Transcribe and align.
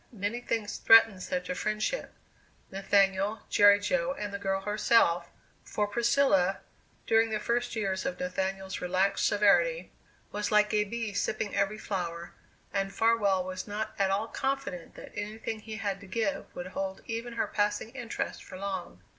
Many 0.11 0.41
things 0.41 0.77
threatened 0.79 1.21
such 1.21 1.47
a 1.47 1.53
friendship 1.53 2.13
Nathaniel, 2.71 3.41
Jerry 3.51 3.79
Jo, 3.79 4.13
and 4.13 4.33
the 4.33 4.39
girl 4.39 4.61
herself 4.61 5.29
for 5.63 5.85
Priscilla, 5.85 6.61
during 7.05 7.29
the 7.29 7.39
first 7.39 7.75
years 7.75 8.03
of 8.03 8.19
Nathaniel's 8.19 8.81
relaxed 8.81 9.27
severity, 9.27 9.91
was 10.31 10.51
like 10.51 10.73
a 10.73 10.85
bee 10.85 11.13
sipping 11.13 11.53
every 11.55 11.77
flower, 11.77 12.33
and 12.73 12.91
Farwell 12.91 13.43
was 13.43 13.67
not 13.67 13.93
at 13.99 14.09
all 14.09 14.27
confident 14.27 14.95
that 14.95 15.11
anything 15.13 15.59
he 15.59 15.75
had 15.75 15.99
to 15.99 16.07
give 16.07 16.45
would 16.55 16.65
hold 16.73 17.03
even 17.05 17.33
her 17.33 17.45
passing 17.45 17.91
interest 17.91 18.43
for 18.43 18.57
long. 18.57 19.03